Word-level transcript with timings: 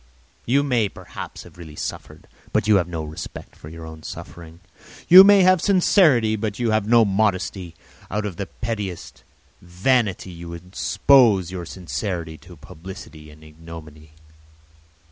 You 0.47 0.63
may, 0.63 0.89
perhaps, 0.89 1.43
have 1.43 1.59
really 1.59 1.75
suffered, 1.75 2.27
but 2.51 2.67
you 2.67 2.77
have 2.77 2.87
no 2.87 3.03
respect 3.03 3.55
for 3.55 3.69
your 3.69 3.85
own 3.85 4.01
suffering. 4.01 4.59
You 5.07 5.23
may 5.23 5.43
have 5.43 5.61
sincerity, 5.61 6.35
but 6.35 6.57
you 6.57 6.71
have 6.71 6.87
no 6.87 7.05
modesty; 7.05 7.75
out 8.09 8.25
of 8.25 8.37
the 8.37 8.47
pettiest 8.47 9.21
vanity 9.61 10.31
you 10.31 10.53
expose 10.55 11.51
your 11.51 11.67
sincerity 11.67 12.39
to 12.39 12.55
publicity 12.57 13.29
and 13.29 13.43
ignominy. 13.43 14.13